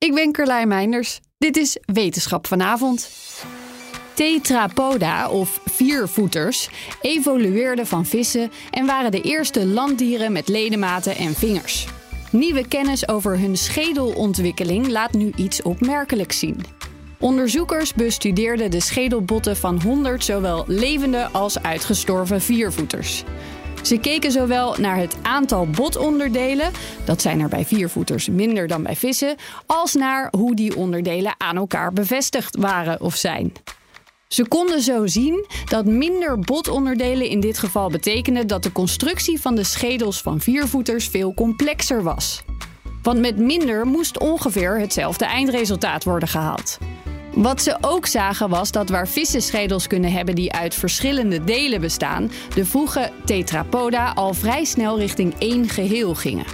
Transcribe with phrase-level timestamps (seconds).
[0.00, 1.20] Ik ben Carlijn Meinders.
[1.38, 3.10] Dit is Wetenschap vanavond.
[4.14, 6.68] Tetrapoda, of viervoeters,
[7.00, 11.86] evolueerden van vissen en waren de eerste landdieren met ledematen en vingers.
[12.30, 16.64] Nieuwe kennis over hun schedelontwikkeling laat nu iets opmerkelijks zien.
[17.18, 23.24] Onderzoekers bestudeerden de schedelbotten van 100 zowel levende als uitgestorven viervoeters.
[23.82, 26.72] Ze keken zowel naar het aantal botonderdelen,
[27.04, 31.56] dat zijn er bij viervoeters minder dan bij vissen, als naar hoe die onderdelen aan
[31.56, 33.52] elkaar bevestigd waren of zijn.
[34.28, 39.54] Ze konden zo zien dat minder botonderdelen in dit geval betekende dat de constructie van
[39.54, 42.42] de schedels van viervoeters veel complexer was.
[43.02, 46.78] Want met minder moest ongeveer hetzelfde eindresultaat worden gehaald.
[47.34, 51.80] Wat ze ook zagen was dat waar vissen schedels kunnen hebben die uit verschillende delen
[51.80, 56.44] bestaan, de vroege tetrapoda al vrij snel richting één geheel gingen.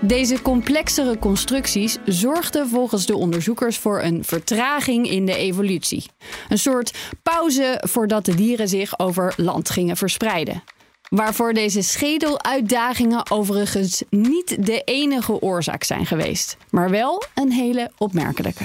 [0.00, 6.06] Deze complexere constructies zorgden volgens de onderzoekers voor een vertraging in de evolutie.
[6.48, 10.62] Een soort pauze voordat de dieren zich over land gingen verspreiden.
[11.08, 18.64] Waarvoor deze schedeluitdagingen overigens niet de enige oorzaak zijn geweest, maar wel een hele opmerkelijke.